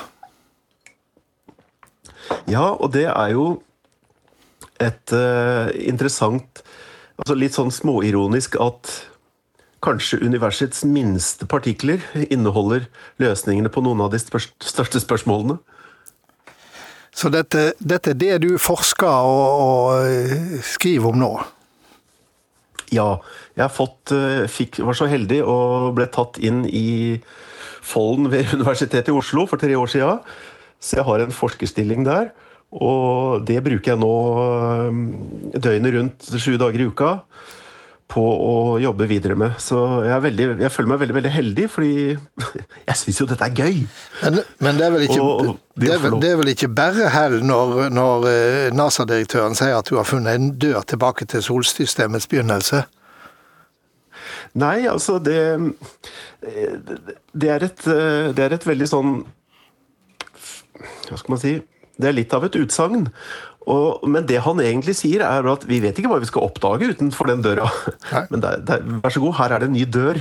Ja, 2.51 2.73
og 2.73 2.91
det 2.93 3.07
er 3.07 3.31
jo 3.33 3.45
et 4.83 5.15
uh, 5.15 5.71
interessant 5.79 6.63
altså 7.15 7.35
Litt 7.39 7.55
sånn 7.55 7.71
småironisk 7.71 8.57
at 8.59 8.89
kanskje 9.85 10.19
universets 10.25 10.83
minste 10.87 11.47
partikler 11.47 12.03
inneholder 12.27 12.87
løsningene 13.21 13.71
på 13.71 13.83
noen 13.85 14.03
av 14.05 14.11
de 14.11 14.19
største 14.19 14.99
spørsmålene. 14.99 15.59
Så 17.15 17.31
dette, 17.31 17.69
dette 17.79 18.11
er 18.11 18.19
det 18.19 18.33
du 18.43 18.49
forsker 18.59 19.07
og, 19.07 19.61
og, 19.65 20.07
eh, 20.09 20.57
skriver 20.67 21.13
om 21.13 21.21
nå? 21.21 21.31
Ja. 22.91 23.21
Jeg 23.55 23.71
fått, 23.71 24.11
eh, 24.11 24.43
fikk, 24.51 24.81
var 24.83 24.97
så 24.99 25.07
heldig 25.07 25.39
og 25.47 25.93
ble 25.95 26.09
tatt 26.11 26.41
inn 26.43 26.65
i 26.67 27.21
Follen 27.85 28.27
ved 28.33 28.51
Universitetet 28.57 29.13
i 29.13 29.15
Oslo 29.15 29.45
for 29.47 29.61
tre 29.61 29.77
år 29.79 29.87
siden. 29.93 30.19
Så 30.83 30.99
jeg 30.99 31.07
har 31.07 31.23
en 31.23 31.31
forskerstilling 31.31 32.03
der. 32.03 32.33
Og 32.75 33.45
det 33.47 33.61
bruker 33.63 33.93
jeg 33.93 34.01
nå 34.01 34.15
eh, 34.43 34.97
døgnet 35.55 35.95
rundt 35.95 36.33
sju 36.35 36.55
dager 36.59 36.81
i 36.83 36.89
uka 36.89 37.11
på 38.11 38.21
å 38.21 38.55
jobbe 38.77 39.07
videre 39.09 39.37
med. 39.39 39.55
Så 39.61 39.79
jeg, 40.05 40.17
veldig, 40.27 40.47
jeg 40.61 40.71
føler 40.73 40.91
meg 40.91 40.99
veldig 41.01 41.15
veldig 41.17 41.31
heldig, 41.33 41.67
fordi 41.71 41.93
jeg 42.89 42.97
syns 42.99 43.21
jo 43.21 43.27
dette 43.31 43.47
er 43.47 43.63
gøy. 43.63 43.79
Men, 44.21 44.41
men 44.61 44.79
det, 44.81 44.85
er 44.85 44.93
vel 44.93 45.05
ikke, 45.07 45.21
og, 45.23 45.53
det, 45.73 45.89
er 45.95 46.03
vel, 46.03 46.17
det, 46.21 46.33
er 46.33 46.41
vel 46.41 46.51
ikke, 46.53 46.69
bare 46.75 47.09
hell 47.15 47.39
når, 47.45 47.87
når 47.95 48.27
eh, 48.31 48.67
NASA-direktøren 48.75 49.57
sier 49.57 49.77
at 49.79 49.89
du 49.89 49.97
har 49.97 50.07
funnet 50.09 50.37
en 50.37 50.51
dør 50.61 50.85
tilbake 50.85 51.27
til 51.31 51.43
solsystemets 51.45 52.29
begynnelse? 52.31 52.83
Nei, 54.55 54.85
altså 54.87 55.17
det 55.19 55.39
Det 57.35 57.49
er 57.51 57.63
et, 57.65 57.81
det 58.37 58.43
er 58.45 58.53
et 58.55 58.67
veldig 58.67 58.87
sånn 58.87 59.09
Hva 61.09 61.17
skal 61.19 61.33
man 61.33 61.41
si? 61.41 61.57
Det 61.95 62.09
er 62.09 62.17
litt 62.17 62.33
av 62.35 62.45
et 62.47 62.57
utsagn. 62.59 63.07
Og, 63.71 64.05
men 64.11 64.25
det 64.29 64.43
han 64.45 64.61
egentlig 64.61 64.93
sier, 64.99 65.23
er 65.25 65.47
at 65.49 65.65
vi 65.65 65.79
vet 65.81 65.97
ikke 65.97 66.11
hva 66.11 66.21
vi 66.21 66.29
skal 66.29 66.45
oppdage 66.45 66.91
utenfor 66.93 67.31
den 67.31 67.41
døra. 67.45 67.65
Nei. 68.11 68.23
Men 68.33 68.43
der, 68.43 68.61
der, 68.61 68.83
vær 69.01 69.13
så 69.13 69.23
god, 69.23 69.37
her 69.39 69.55
er 69.55 69.63
det 69.63 69.71
en 69.71 69.77
ny 69.77 69.85
dør. 69.89 70.19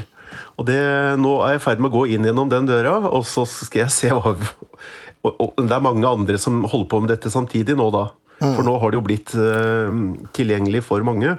Og 0.59 0.67
det, 0.69 0.81
nå 1.21 1.35
er 1.45 1.55
jeg 1.55 1.61
i 1.61 1.65
ferd 1.67 1.83
med 1.83 1.93
å 1.93 1.97
gå 1.99 2.07
inn 2.15 2.25
gjennom 2.27 2.51
den 2.51 2.71
døra, 2.71 2.97
og 3.11 3.27
så 3.29 3.45
skal 3.49 3.85
jeg 3.85 3.95
se 3.95 4.11
hva 4.15 4.33
og, 4.35 5.31
og, 5.31 5.53
Det 5.61 5.73
er 5.73 5.85
mange 5.85 6.09
andre 6.09 6.41
som 6.41 6.65
holder 6.65 6.89
på 6.91 7.01
med 7.05 7.13
dette 7.13 7.33
samtidig 7.33 7.77
nå, 7.79 7.91
da. 7.95 8.09
Mm. 8.41 8.49
For 8.57 8.65
nå 8.67 8.75
har 8.81 8.91
det 8.91 8.99
jo 8.99 9.05
blitt 9.07 9.35
uh, 9.37 9.93
tilgjengelig 10.37 10.83
for 10.89 11.05
mange. 11.07 11.37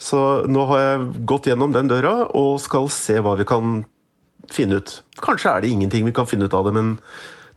Så 0.00 0.18
nå 0.48 0.66
har 0.70 0.82
jeg 0.82 1.08
gått 1.28 1.50
gjennom 1.50 1.74
den 1.74 1.90
døra 1.90 2.14
og 2.36 2.60
skal 2.62 2.88
se 2.92 3.18
hva 3.20 3.36
vi 3.38 3.46
kan 3.48 3.82
finne 4.50 4.80
ut. 4.80 4.94
Kanskje 5.20 5.52
er 5.52 5.64
det 5.64 5.72
ingenting 5.74 6.06
vi 6.08 6.14
kan 6.16 6.28
finne 6.28 6.48
ut 6.48 6.56
av 6.56 6.66
det, 6.68 6.74
men 6.76 6.94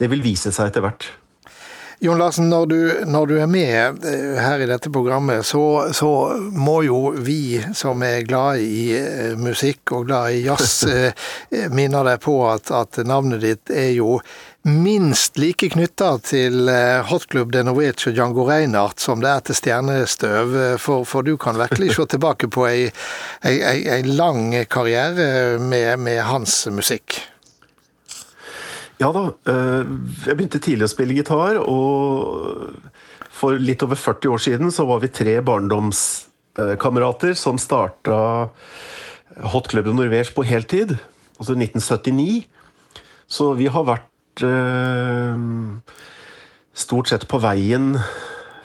det 0.02 0.10
vil 0.12 0.24
vise 0.26 0.52
seg 0.54 0.72
etter 0.72 0.84
hvert. 0.84 1.08
Jon 2.04 2.20
Larsen, 2.20 2.50
når 2.50 2.66
du, 2.66 2.80
når 3.08 3.28
du, 3.30 3.38
er 3.40 3.48
med 3.48 4.04
eh, 4.04 4.36
her 4.36 4.60
i 4.60 4.66
dette 4.68 4.90
programmet, 4.92 5.46
så, 5.48 5.88
så, 5.96 6.10
må 6.52 6.82
jo 6.84 7.14
vi 7.16 7.62
som 7.72 8.04
er 8.04 8.26
glad 8.28 8.60
i 8.60 8.90
eh, 8.98 9.38
musikk 9.40 9.94
og 9.96 10.10
glad 10.10 10.36
i 10.36 10.42
jazz, 10.44 10.84
eh, 10.92 11.70
minne 11.72 12.04
deg 12.04 12.20
på 12.26 12.36
at, 12.52 12.74
at, 12.76 13.00
navnet 13.08 13.40
ditt 13.46 13.72
er 13.72 13.94
jo 13.96 14.18
minst 14.68 15.40
like 15.40 15.72
knytta 15.72 16.12
til 16.28 16.68
Hot 17.08 17.30
Club 17.32 17.56
de 17.56 17.64
Norwich 17.64 18.12
og 18.12 18.20
Django 18.20 18.50
Reinhardt 18.52 19.00
som 19.04 19.24
det 19.24 19.32
er 19.32 19.48
til 19.48 19.60
Stjernestøv. 19.60 20.56
For, 20.84 21.08
for 21.08 21.24
du 21.24 21.38
kan 21.40 21.60
virkelig 21.60 21.96
se 21.96 22.08
tilbake 22.16 22.52
på 22.52 22.68
ei, 22.68 22.88
ei, 23.48 23.58
ei, 23.60 23.80
ei 24.00 24.02
lang 24.08 24.52
karriere 24.72 25.60
med, 25.60 26.04
med 26.04 26.24
hans 26.28 26.66
musikk. 26.72 27.24
Ja 29.02 29.10
da. 29.16 29.24
Eh, 29.50 29.84
jeg 30.28 30.38
begynte 30.38 30.62
tidlig 30.62 30.88
å 30.88 30.92
spille 30.92 31.16
gitar, 31.18 31.58
og 31.62 32.74
for 33.34 33.58
litt 33.60 33.84
over 33.86 33.98
40 34.00 34.34
år 34.36 34.42
siden 34.44 34.74
så 34.74 34.86
var 34.90 35.02
vi 35.04 35.12
tre 35.14 35.40
barndomskamerater 35.46 37.34
som 37.38 37.58
starta 37.62 38.50
Hot 39.54 39.68
Club 39.72 39.90
de 39.90 39.96
på 40.36 40.46
heltid, 40.46 40.94
altså 41.40 41.58
1979. 41.58 42.44
Så 43.26 43.54
vi 43.58 43.68
har 43.72 43.88
vært 43.88 44.46
eh, 44.46 45.36
stort 46.74 47.10
sett 47.10 47.26
på 47.30 47.42
veien 47.42 47.98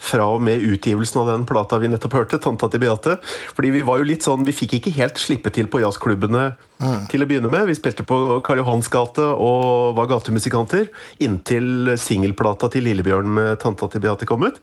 fra 0.08 0.26
og 0.34 0.42
med 0.44 0.64
utgivelsen 0.64 1.20
av 1.22 1.30
den 1.32 1.46
plata 1.48 1.78
vi 1.80 1.90
nettopp 1.92 2.16
hørte, 2.16 2.40
'Tanta 2.40 2.70
til 2.72 2.82
Beate'. 2.82 3.18
Fordi 3.54 3.72
vi 3.76 3.82
var 3.86 4.00
jo 4.00 4.08
litt 4.08 4.24
sånn, 4.26 4.46
vi 4.46 4.56
fikk 4.56 4.78
ikke 4.78 4.94
helt 4.96 5.20
slippe 5.20 5.52
til 5.54 5.68
på 5.68 5.82
jazzklubbene 5.84 6.44
mm. 6.80 7.08
til 7.12 7.22
å 7.22 7.28
begynne 7.28 7.52
med. 7.52 7.68
Vi 7.68 7.76
spilte 7.78 8.06
på 8.08 8.40
Karl 8.46 8.62
Johans 8.62 8.88
gate 8.88 9.24
og 9.24 9.96
var 9.98 10.08
gatemusikanter 10.10 10.88
inntil 11.20 11.94
singelplata 12.00 12.72
til 12.72 12.88
Lillebjørn 12.88 13.28
med 13.28 13.58
'Tanta 13.60 13.90
til 13.92 14.02
Beate' 14.02 14.28
kom 14.28 14.48
ut. 14.48 14.58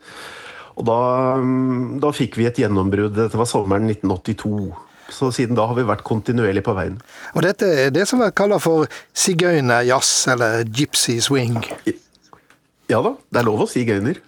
Og 0.76 0.84
da, 0.88 1.00
mm, 1.40 2.02
da 2.04 2.12
fikk 2.12 2.36
vi 2.36 2.50
et 2.50 2.60
gjennombrudd. 2.60 3.16
Dette 3.16 3.40
var 3.40 3.48
sommeren 3.48 3.88
1982. 3.88 4.74
Så 5.14 5.30
siden 5.32 5.56
da 5.58 5.68
har 5.70 5.78
vi 5.78 5.86
vært 5.86 6.04
kontinuerlig 6.04 6.64
på 6.66 6.74
veien. 6.76 6.98
Og 7.36 7.46
dette 7.46 7.68
er 7.86 7.92
det 7.94 8.08
som 8.10 8.24
er 8.26 8.34
kalt 8.36 8.58
for 8.64 8.90
sigøynerjazz, 9.14 10.28
eller 10.34 10.66
gypsy 10.66 11.20
swing? 11.24 11.60
Ja 12.90 13.02
da, 13.06 13.16
det 13.32 13.42
er 13.42 13.48
lov 13.48 13.66
å 13.66 13.70
si 13.70 13.86
gøyner. 13.86 14.20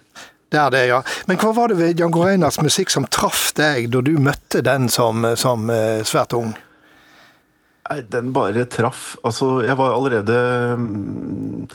Det 0.48 0.56
er 0.60 0.72
det, 0.72 0.84
ja. 0.88 1.02
Men 1.28 1.36
hva 1.42 1.52
var 1.56 1.68
det 1.68 1.76
ved 1.80 1.98
Django 1.98 2.22
Reiners 2.24 2.56
musikk 2.64 2.92
som 2.92 3.04
traff 3.12 3.50
deg 3.58 3.90
da 3.92 4.00
du 4.04 4.14
møtte 4.22 4.62
den 4.64 4.88
som, 4.92 5.26
som 5.36 5.68
uh, 5.68 6.00
svært 6.08 6.32
ung? 6.38 6.54
Nei, 7.88 8.00
den 8.08 8.32
bare 8.36 8.64
traff. 8.68 9.14
Altså, 9.28 9.58
jeg 9.64 9.76
var 9.76 9.96
allerede 9.96 10.38
um, 10.76 11.68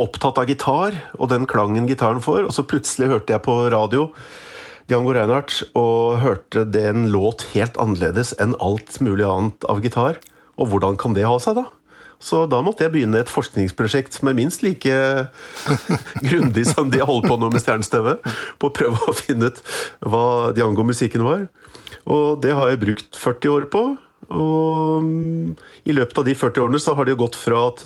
opptatt 0.00 0.40
av 0.40 0.48
gitar 0.48 0.96
og 1.18 1.28
den 1.32 1.44
klangen 1.48 1.88
gitaren 1.88 2.24
får, 2.24 2.46
og 2.48 2.54
så 2.56 2.64
plutselig 2.68 3.10
hørte 3.12 3.36
jeg 3.36 3.44
på 3.44 3.60
radio 3.72 4.08
Django 4.88 5.12
Reinhardt 5.12 5.60
og 5.76 6.20
hørte 6.22 6.64
den 6.64 7.10
låt 7.12 7.44
helt 7.52 7.76
annerledes 7.80 8.32
enn 8.40 8.56
alt 8.64 9.00
mulig 9.04 9.26
annet 9.28 9.68
av 9.68 9.82
gitar. 9.84 10.16
Og 10.56 10.72
hvordan 10.72 10.96
kan 11.00 11.12
det 11.16 11.28
ha 11.28 11.36
seg, 11.42 11.60
da? 11.60 11.68
Så 12.18 12.46
da 12.50 12.58
måtte 12.66 12.84
jeg 12.84 12.94
begynne 12.96 13.20
et 13.22 13.30
forskningsprosjekt 13.30 14.16
som 14.18 14.30
er 14.30 14.36
minst 14.38 14.64
like 14.66 14.96
grundig 16.28 16.66
som 16.66 16.90
de 16.90 17.02
holdt 17.04 17.28
på 17.30 17.38
nå 17.38 17.52
med 17.52 17.62
Stjernestøvet, 17.62 18.26
på 18.58 18.70
å 18.70 18.74
prøve 18.74 18.98
å 19.06 19.16
finne 19.16 19.52
ut 19.52 19.62
hva 20.02 20.50
Diango-musikken 20.56 21.22
var. 21.26 21.46
Og 22.10 22.42
det 22.42 22.56
har 22.58 22.72
jeg 22.72 22.82
brukt 22.82 23.18
40 23.22 23.54
år 23.54 23.68
på. 23.70 23.84
Og 24.34 25.04
mm, 25.04 25.54
i 25.88 25.94
løpet 25.94 26.18
av 26.20 26.26
de 26.26 26.34
40 26.36 26.66
årene 26.66 26.82
så 26.82 26.96
har 26.98 27.06
det 27.06 27.14
jo 27.14 27.22
gått 27.22 27.38
fra 27.38 27.68
at 27.70 27.84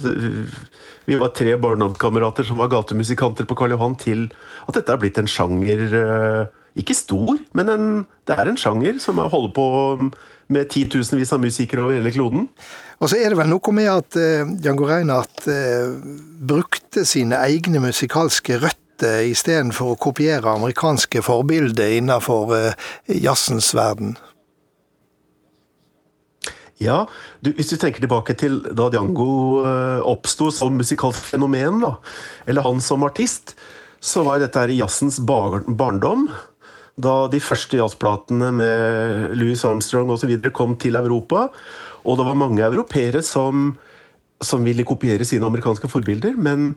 vi 1.06 1.18
var 1.20 1.34
tre 1.36 1.54
barndomskamerater 1.60 2.46
som 2.48 2.58
var 2.58 2.72
gatemusikanter 2.72 3.46
på 3.46 3.56
Karl 3.58 3.76
Johan, 3.76 3.94
til 4.00 4.26
at 4.66 4.78
dette 4.78 4.94
er 4.94 5.02
blitt 5.02 5.20
en 5.20 5.30
sjanger 5.30 5.86
eh, 5.98 6.42
Ikke 6.78 6.96
stor, 6.96 7.36
men 7.52 7.68
en, 7.68 7.88
det 8.24 8.36
er 8.38 8.48
en 8.48 8.56
sjanger 8.56 8.96
som 9.02 9.20
holder 9.20 9.52
på 9.52 9.66
med 10.52 10.70
titusenvis 10.72 11.32
av 11.34 11.42
musikere 11.42 11.84
over 11.84 11.98
hele 11.98 12.12
kloden. 12.14 12.46
Og 13.02 13.10
så 13.10 13.18
er 13.18 13.32
det 13.32 13.38
vel 13.40 13.50
noe 13.50 13.74
med 13.74 13.88
at 13.90 14.16
eh, 14.20 14.46
Django 14.62 14.86
Reinhardt 14.86 15.48
eh, 15.50 15.90
brukte 16.46 17.02
sine 17.08 17.40
egne 17.42 17.82
musikalske 17.82 18.60
røtter 18.62 19.26
istedenfor 19.26 19.96
å 19.96 19.98
kopiere 19.98 20.52
amerikanske 20.54 21.24
forbilder 21.26 21.96
innenfor 21.98 22.54
eh, 22.54 22.92
jazzens 23.10 23.72
verden. 23.74 24.14
Ja, 26.82 27.04
du, 27.42 27.50
hvis 27.58 27.70
du 27.70 27.76
tenker 27.78 28.02
tilbake 28.02 28.34
til 28.38 28.60
da 28.70 28.86
Django 28.94 29.32
eh, 29.66 30.06
oppsto 30.06 30.52
som 30.54 30.78
musikalsk 30.78 31.26
fenomen, 31.34 31.82
da, 31.82 31.96
eller 32.46 32.66
han 32.66 32.82
som 32.82 33.02
artist, 33.06 33.56
så 34.02 34.22
var 34.26 34.38
dette 34.42 34.62
her 34.62 34.70
jazzens 34.74 35.18
bar 35.26 35.60
barndom 35.66 36.28
da 37.00 37.26
de 37.32 37.40
første 37.40 37.78
jazzplatene 37.78 38.50
med 38.52 39.36
Louis 39.38 39.64
Armstrong 39.64 40.10
osv. 40.12 40.34
kom 40.52 40.76
til 40.76 40.96
Europa. 40.96 41.48
Og 42.04 42.18
det 42.18 42.26
var 42.26 42.38
mange 42.38 42.64
europeere 42.64 43.22
som, 43.22 43.76
som 44.42 44.64
ville 44.64 44.84
kopiere 44.84 45.24
sine 45.24 45.46
amerikanske 45.46 45.88
forbilder. 45.88 46.36
Men 46.36 46.74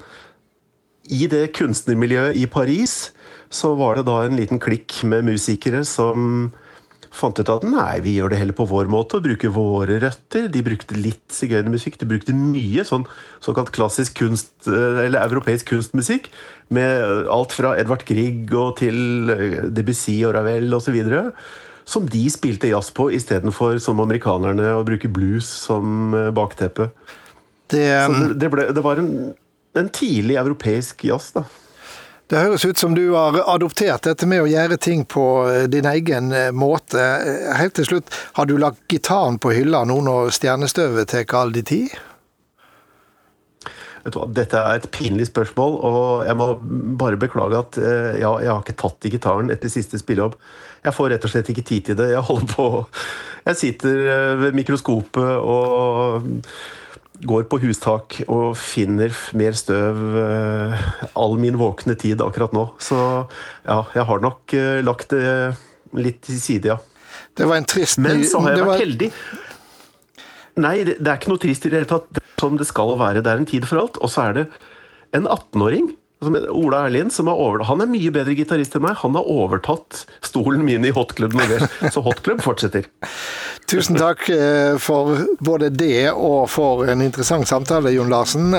i 1.10 1.28
det 1.28 1.54
kunstnermiljøet 1.58 2.38
i 2.38 2.46
Paris 2.46 3.12
så 3.54 3.76
var 3.78 4.00
det 4.00 4.08
da 4.08 4.24
en 4.26 4.38
liten 4.40 4.60
klikk 4.62 5.04
med 5.04 5.28
musikere 5.28 5.84
som 5.86 6.52
fant 7.16 7.40
ut 7.40 7.52
at 7.52 7.66
nei, 7.68 8.00
vi 8.04 8.16
gjør 8.18 8.34
det 8.34 8.40
heller 8.42 8.56
på 8.58 8.68
vår 8.70 8.90
måte 8.92 9.18
og 9.18 9.26
bruker 9.26 9.54
våre 9.56 9.98
røtter. 10.04 10.50
De 10.52 10.64
brukte 10.66 10.98
litt 11.00 11.24
sigøynermusikk. 11.34 11.98
De 12.02 12.10
brukte 12.10 12.36
mye 12.36 12.86
sånn 12.88 13.08
såkalt 13.44 13.72
klassisk 13.76 14.18
kunst, 14.20 14.54
eh, 14.68 15.06
eller 15.06 15.24
europeisk 15.24 15.72
kunstmusikk. 15.72 16.30
Med 16.76 17.30
alt 17.32 17.56
fra 17.56 17.76
Edvard 17.80 18.06
Grieg 18.08 18.52
og 18.54 18.78
til 18.82 19.32
eh, 19.32 19.62
Debussy 19.72 20.20
og 20.28 20.36
Ravel 20.38 20.76
osv. 20.76 21.00
Som 21.86 22.10
de 22.10 22.24
spilte 22.34 22.72
jazz 22.72 22.92
på 22.96 23.12
istedenfor 23.16 23.78
som 23.84 24.02
amerikanerne 24.04 24.74
å 24.76 24.86
bruke 24.88 25.12
blues 25.12 25.48
som 25.48 26.16
eh, 26.18 26.32
bakteppe. 26.36 26.92
Det, 27.72 27.86
det, 27.86 28.34
det, 28.42 28.50
ble, 28.54 28.70
det 28.76 28.86
var 28.86 29.02
en, 29.02 29.14
en 29.74 29.94
tidlig 29.94 30.38
europeisk 30.42 31.08
jazz, 31.08 31.32
da. 31.38 31.48
Det 32.26 32.42
høres 32.42 32.66
ut 32.66 32.78
som 32.78 32.96
du 32.98 33.04
har 33.14 33.38
adoptert 33.54 34.08
dette 34.08 34.26
med 34.26 34.42
å 34.42 34.50
gjøre 34.50 34.80
ting 34.82 35.04
på 35.06 35.24
eh, 35.46 35.68
din 35.70 35.86
egen 35.86 36.32
eh, 36.34 36.50
måte. 36.50 37.04
Helt 37.54 37.76
til 37.78 37.86
slutt, 37.86 38.10
har 38.40 38.50
du 38.50 38.56
lagt 38.58 38.82
gitaren 38.90 39.38
på 39.38 39.54
hylla 39.54 39.84
nå 39.86 40.00
når 40.08 40.34
stjernestøvet 40.34 41.14
tar 41.14 41.38
all 41.38 41.54
din 41.54 41.68
tid? 41.70 41.94
Dette 44.06 44.58
er 44.58 44.80
et 44.80 44.88
pinlig 44.94 45.28
spørsmål, 45.32 45.78
og 45.86 46.26
jeg 46.26 46.38
må 46.38 46.48
bare 46.98 47.20
beklage 47.22 47.62
at 47.62 47.78
eh, 47.82 48.18
ja, 48.24 48.32
jeg 48.42 48.52
har 48.52 48.64
ikke 48.64 48.78
tatt 48.82 49.06
i 49.06 49.12
gitaren 49.14 49.54
etter 49.54 49.70
siste 49.74 50.02
spillejobb. 50.02 50.34
Jeg 50.86 50.98
får 50.98 51.14
rett 51.14 51.30
og 51.30 51.34
slett 51.34 51.54
ikke 51.54 51.66
tid 51.66 51.92
til 51.92 52.00
det. 52.02 52.10
Jeg 52.14 52.26
holder 52.26 52.50
på 52.56 52.68
Jeg 53.46 53.62
sitter 53.62 54.02
ved 54.42 54.58
mikroskopet 54.58 55.38
og 55.38 56.26
går 57.24 57.46
på 57.52 57.60
hustak 57.64 58.18
og 58.26 58.58
finner 58.60 59.14
mer 59.38 59.56
støv 59.58 60.02
uh, 60.18 60.86
all 61.16 61.38
min 61.40 61.58
våkne 61.60 61.96
tid 62.00 62.24
akkurat 62.24 62.56
nå. 62.56 62.68
Så 62.82 62.98
ja, 62.98 63.80
jeg 63.96 64.08
har 64.10 64.24
nok 64.24 64.56
uh, 64.58 64.82
lagt 64.86 65.16
det 65.16 65.26
litt 65.96 66.22
til 66.28 66.40
side, 66.42 66.76
ja. 66.76 66.80
Det 67.36 67.48
var 67.48 67.60
en 67.60 67.68
trist 67.68 68.00
Men 68.00 68.24
så 68.28 68.42
har 68.44 68.56
jeg 68.56 68.64
vært 68.64 68.72
var... 68.72 68.84
heldig. 68.84 69.10
Nei, 70.64 70.76
det, 70.88 70.98
det, 71.02 71.10
er 71.12 71.20
ikke 71.20 71.34
noe 71.34 71.44
trist 71.44 71.68
i 71.68 71.72
det 71.72 71.82
hele 71.82 71.90
tatt. 71.90 72.08
Det 72.16 72.24
er 72.24 72.42
som 72.42 72.56
det 72.60 72.68
skal 72.70 72.96
være. 73.00 73.24
Det 73.24 73.32
er 73.32 73.42
en 73.42 73.50
tid 73.50 73.68
for 73.68 73.82
alt. 73.82 74.00
Og 74.00 74.12
så 74.12 74.30
er 74.30 74.38
det 74.38 74.46
en 75.16 75.28
18-åring 75.28 75.92
Ola 76.50 76.86
Erlien, 76.88 77.12
som 77.14 77.30
er 77.30 77.40
over, 77.40 77.64
han 77.70 77.84
er 77.84 77.92
mye 77.92 78.12
bedre 78.14 78.36
gitarist 78.38 78.76
enn 78.78 78.86
meg. 78.88 78.98
Han 79.04 79.18
har 79.18 79.30
overtatt 79.30 80.06
stolen 80.26 80.66
min 80.66 80.86
i 80.86 80.94
Hot 80.96 81.16
Club 81.18 81.36
Norge. 81.38 81.70
Så 81.94 82.04
Hot 82.06 82.24
Club 82.26 82.44
fortsetter. 82.46 82.90
Tusen 83.70 83.98
takk 83.98 84.28
eh, 84.34 84.76
for 84.82 85.26
både 85.44 85.72
det 85.74 86.12
og 86.12 86.46
for 86.54 86.86
en 86.90 87.02
interessant 87.06 87.50
samtale, 87.50 87.94
Jon 87.96 88.12
Larsen. 88.14 88.54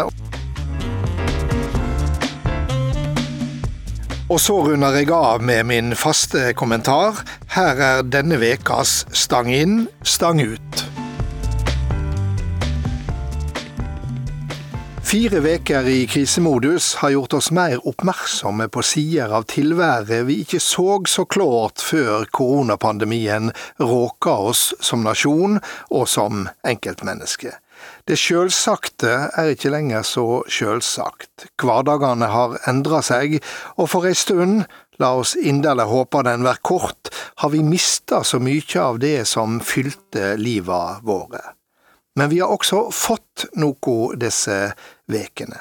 Og 4.26 4.40
så 4.42 4.56
runder 4.58 4.96
jeg 4.98 5.12
av 5.14 5.42
med 5.46 5.68
min 5.70 5.94
faste 5.94 6.50
kommentar. 6.58 7.22
Her 7.54 7.78
er 7.78 8.02
denne 8.10 8.40
vekas 8.42 9.04
Stang 9.14 9.52
inn, 9.54 9.84
stang 10.02 10.42
ut. 10.42 10.75
Fire 15.06 15.38
veker 15.38 15.86
i 15.86 16.06
krisemodus 16.10 16.94
har 16.98 17.12
gjort 17.14 17.34
oss 17.38 17.52
mer 17.54 17.78
oppmerksomme 17.86 18.64
på 18.74 18.82
sider 18.82 19.30
av 19.38 19.44
tilværet 19.46 20.24
vi 20.26 20.40
ikke 20.42 20.58
så 20.58 20.96
så 21.06 21.22
klart 21.30 21.78
før 21.78 22.24
koronapandemien 22.34 23.52
råka 23.78 24.32
oss 24.50 24.72
som 24.82 25.04
nasjon 25.06 25.60
og 25.94 26.08
som 26.10 26.48
enkeltmenneske. 26.66 27.52
Det 28.02 28.18
sjølsagte 28.18 29.12
er 29.30 29.52
ikke 29.52 29.70
lenger 29.70 30.02
så 30.02 30.26
sjølsagt. 30.50 31.46
Hverdagene 31.54 32.26
har 32.32 32.56
endra 32.66 32.98
seg, 33.06 33.38
og 33.78 33.92
for 33.92 34.08
ei 34.10 34.16
stund, 34.18 34.64
la 34.98 35.12
oss 35.20 35.36
inderlig 35.38 35.86
håpe 35.86 36.24
den 36.26 36.42
vær 36.48 36.58
kort, 36.66 37.12
har 37.44 37.54
vi 37.54 37.62
mista 37.62 38.24
så 38.26 38.42
mye 38.42 38.82
av 38.82 38.98
det 38.98 39.20
som 39.30 39.60
fylte 39.62 40.34
liva 40.34 40.98
våre. 41.06 41.44
Men 42.16 42.32
vi 42.32 42.40
har 42.40 42.52
også 42.52 42.86
fått 42.94 43.46
noe 43.60 44.16
disse 44.20 44.56
vekene. 45.12 45.58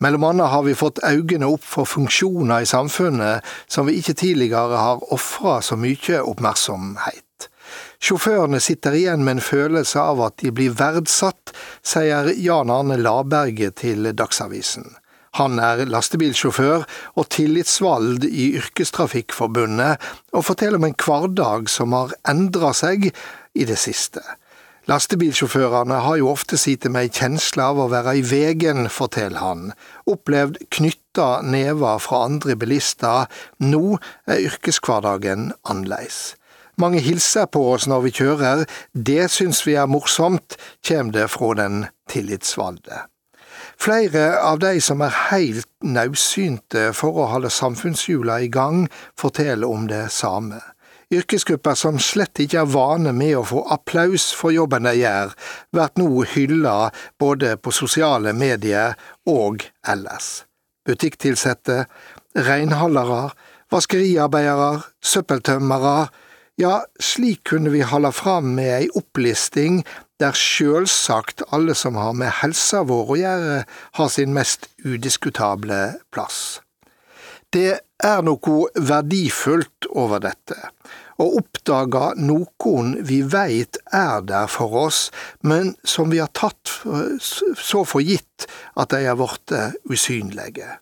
Mellom 0.00 0.24
annet 0.24 0.48
har 0.48 0.62
vi 0.64 0.76
fått 0.78 1.02
øynene 1.04 1.50
opp 1.50 1.64
for 1.66 1.88
funksjoner 1.88 2.64
i 2.64 2.68
samfunnet 2.68 3.44
som 3.68 3.88
vi 3.88 3.98
ikke 4.00 4.16
tidligere 4.16 4.78
har 4.80 5.02
ofra 5.12 5.58
så 5.60 5.76
mye 5.76 6.22
oppmerksomhet. 6.22 7.50
Sjåførene 8.00 8.62
sitter 8.64 8.96
igjen 8.96 9.26
med 9.26 9.36
en 9.36 9.44
følelse 9.44 10.00
av 10.00 10.22
at 10.24 10.38
de 10.40 10.54
blir 10.56 10.72
verdsatt, 10.78 11.52
sier 11.84 12.32
Jan 12.32 12.72
Arne 12.72 12.96
Laberget 12.96 13.76
til 13.82 14.08
Dagsavisen. 14.16 14.88
Han 15.38 15.60
er 15.62 15.84
lastebilsjåfør 15.86 16.86
og 17.20 17.28
tillitsvalgt 17.30 18.24
i 18.26 18.48
Yrkestrafikkforbundet, 18.58 20.00
og 20.34 20.46
forteller 20.48 20.80
om 20.80 20.88
en 20.88 20.96
hverdag 20.98 21.68
som 21.70 21.94
har 21.94 22.16
endra 22.32 22.72
seg 22.74 23.12
i 23.54 23.68
det 23.68 23.78
siste. 23.78 24.24
Lastebilsjåførene 24.88 25.98
har 26.04 26.16
jo 26.16 26.30
ofte 26.32 26.56
sittet 26.58 26.92
med 26.92 27.08
ei 27.08 27.12
kjensle 27.12 27.66
av 27.72 27.78
å 27.82 27.88
være 27.92 28.16
i 28.16 28.24
vegen, 28.24 28.88
forteller 28.88 29.42
han. 29.42 29.66
Opplevd 30.08 30.56
knytta 30.72 31.42
never 31.44 32.00
fra 32.00 32.24
andre 32.30 32.56
bilister. 32.56 33.28
Nå 33.60 33.98
er 34.24 34.46
yrkeshverdagen 34.48 35.50
annerledes. 35.68 36.34
Mange 36.80 37.02
hilser 37.04 37.44
på 37.52 37.60
oss 37.74 37.84
når 37.90 38.06
vi 38.06 38.14
kjører, 38.22 38.64
det 38.94 39.28
syns 39.34 39.60
vi 39.66 39.76
er 39.76 39.90
morsomt, 39.90 40.56
kjem 40.86 41.12
det 41.12 41.28
fra 41.28 41.52
den 41.58 41.82
tillitsvalgte. 42.08 43.04
Flere 43.80 44.40
av 44.40 44.62
de 44.64 44.78
som 44.80 45.04
er 45.04 45.12
heilt 45.28 45.68
naudsynte 45.84 46.90
for 46.96 47.20
å 47.20 47.28
holde 47.34 47.52
samfunnshjula 47.52 48.40
i 48.40 48.48
gang, 48.52 48.86
forteller 49.18 49.68
om 49.68 49.88
det 49.92 50.06
samme 50.14 50.62
yrkesgrupper 51.10 51.74
som 51.78 51.98
slett 52.02 52.40
ikke 52.42 52.62
er 52.62 52.70
vane 52.70 53.12
med 53.16 53.36
å 53.40 53.46
få 53.46 53.64
applaus 53.74 54.30
for 54.36 54.54
jobben 54.54 54.86
de 54.86 54.94
gjør, 55.00 55.34
blir 55.74 55.92
nå 55.98 56.24
hylla 56.34 56.76
både 57.20 57.56
på 57.58 57.74
sosiale 57.74 58.34
medier 58.36 58.94
og 59.28 59.66
ellers. 59.86 60.44
Butikktilsatte, 60.86 61.84
renholdere, 62.38 63.30
vaskeriarbeidere, 63.70 64.84
søppeltømmere, 65.02 66.08
ja, 66.60 66.80
slik 67.00 67.44
kunne 67.48 67.72
vi 67.72 67.82
holde 67.86 68.12
fram 68.12 68.54
med 68.56 68.70
ei 68.74 68.88
opplisting 68.98 69.80
der 70.20 70.36
sjølsagt 70.36 71.42
alle 71.54 71.74
som 71.78 71.96
har 71.96 72.12
med 72.16 72.32
helsa 72.42 72.82
vår 72.84 73.14
å 73.14 73.20
gjøre, 73.20 73.60
har 73.96 74.10
sin 74.12 74.34
mest 74.36 74.68
udiskutable 74.84 75.80
plass. 76.12 76.60
Det 77.50 77.80
er 78.04 78.20
noe 78.22 78.58
verdifullt 78.76 79.88
over 79.90 80.22
dette, 80.22 80.58
å 81.20 81.26
oppdage 81.40 82.04
noen 82.20 82.94
vi 83.06 83.20
veit 83.22 83.78
er 83.92 84.22
der 84.26 84.48
for 84.50 84.76
oss, 84.86 85.08
men 85.44 85.74
som 85.84 86.10
vi 86.12 86.20
har 86.22 86.32
tatt 86.32 86.72
så 87.60 87.84
for 87.84 88.04
gitt 88.04 88.48
at 88.80 88.94
de 88.94 89.04
er 89.04 89.18
blitt 89.20 89.54
usynlige. 89.90 90.78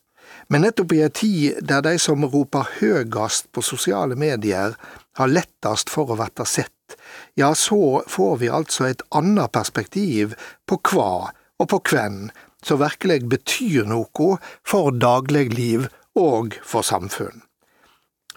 Men 0.49 0.65
nettopp 0.65 0.95
i 0.97 1.03
ei 1.05 1.13
tid 1.13 1.59
der 1.69 1.83
de 1.85 1.99
som 2.01 2.25
roper 2.25 2.71
høyest 2.79 3.51
på 3.53 3.65
sosiale 3.65 4.17
medier, 4.17 4.77
har 5.19 5.33
lettest 5.33 5.91
for 5.91 6.15
å 6.15 6.17
bli 6.17 6.47
sett, 6.47 6.97
ja, 7.35 7.51
så 7.55 8.05
får 8.09 8.37
vi 8.41 8.49
altså 8.49 8.87
et 8.89 9.03
annet 9.11 9.53
perspektiv 9.53 10.37
på 10.67 10.79
hva 10.93 11.35
og 11.59 11.69
på 11.73 11.83
hvem 11.91 12.29
som 12.65 12.81
virkelig 12.81 13.27
betyr 13.35 13.91
noe 13.91 14.39
for 14.67 14.95
dagligliv 14.95 15.91
og 16.19 16.57
for 16.65 16.87
samfunn. 16.87 17.48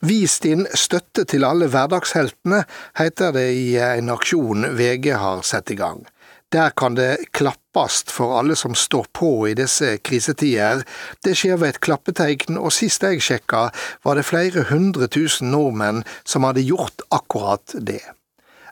Vis 0.01 0.39
din 0.41 0.65
støtte 0.73 1.27
til 1.29 1.43
alle 1.45 1.67
hverdagsheltene, 1.69 2.63
heter 2.97 3.35
det 3.35 3.49
i 3.53 3.75
en 3.77 4.09
aksjon 4.09 4.71
VG 4.73 5.11
har 5.21 5.43
satt 5.45 5.69
i 5.69 5.77
gang. 5.77 6.01
Der 6.51 6.73
kan 6.75 6.97
det 6.97 7.29
klappast 7.37 8.09
for 8.11 8.33
alle 8.39 8.57
som 8.59 8.73
står 8.75 9.05
på 9.15 9.29
i 9.47 9.53
disse 9.55 9.93
krisetider. 10.03 10.81
Det 11.23 11.35
skjer 11.37 11.61
ved 11.61 11.75
et 11.75 11.81
klappetegn, 11.85 12.57
og 12.57 12.73
sist 12.75 13.05
jeg 13.05 13.21
sjekka, 13.23 13.69
var 14.03 14.17
det 14.17 14.25
flere 14.27 14.65
hundre 14.71 15.07
tusen 15.07 15.53
nordmenn 15.53 16.01
som 16.25 16.49
hadde 16.49 16.65
gjort 16.65 17.05
akkurat 17.13 17.77
det. 17.77 18.01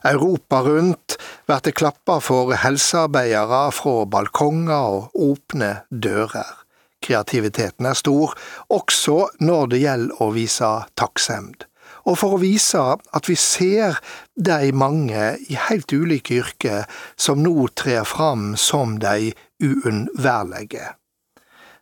Europa 0.04 0.60
rundt 0.66 1.16
blir 1.46 1.62
det 1.64 1.76
klappa 1.76 2.18
for 2.24 2.52
helsearbeidere 2.58 3.68
fra 3.76 3.94
balkonger 4.08 4.98
og 4.98 5.22
åpne 5.30 5.74
dører. 5.90 6.59
Kreativiteten 7.00 7.86
er 7.88 7.96
stor, 7.98 8.36
også 8.68 9.16
når 9.40 9.72
det 9.72 9.82
gjelder 9.84 10.22
å 10.22 10.30
vise 10.36 10.70
takksemd. 11.00 11.66
Og 12.08 12.16
for 12.20 12.36
å 12.36 12.40
vise 12.40 12.80
at 12.80 13.28
vi 13.28 13.36
ser 13.36 13.98
de 14.36 14.70
mange 14.72 15.34
i 15.48 15.58
helt 15.68 15.92
ulike 15.92 16.40
yrker 16.40 16.86
som 17.20 17.42
nå 17.44 17.68
trer 17.76 18.06
fram 18.08 18.54
som 18.56 18.98
de 19.02 19.32
uunnværlige. 19.62 20.94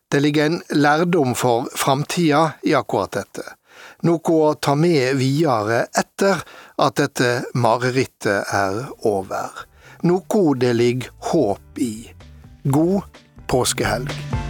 Det 0.09 0.23
ligger 0.25 0.47
en 0.47 0.63
lærdom 0.73 1.35
for 1.37 1.69
framtida 1.77 2.59
i 2.65 2.75
akkurat 2.75 3.13
dette. 3.19 3.45
Noe 4.09 4.35
å 4.35 4.55
ta 4.55 4.75
med 4.79 5.19
videre 5.21 5.85
etter 6.01 6.41
at 6.81 6.99
dette 6.99 7.31
marerittet 7.55 8.49
er 8.55 8.87
over. 9.07 9.67
Noe 10.09 10.45
det 10.59 10.75
ligger 10.79 11.15
håp 11.31 11.83
i. 11.83 12.09
God 12.65 13.23
påskehelg. 13.49 14.48